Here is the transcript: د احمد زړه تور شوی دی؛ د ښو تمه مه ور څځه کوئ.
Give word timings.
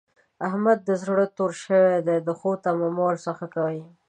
د 0.37 0.41
احمد 0.47 0.79
زړه 1.03 1.25
تور 1.37 1.51
شوی 1.63 1.97
دی؛ 2.07 2.17
د 2.27 2.29
ښو 2.39 2.51
تمه 2.63 2.87
مه 2.95 3.01
ور 3.05 3.15
څځه 3.25 3.45
کوئ. 3.53 3.79